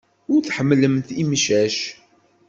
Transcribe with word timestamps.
Ur 0.33 0.41
tḥemmlemt 0.43 1.07
imcac. 1.21 1.77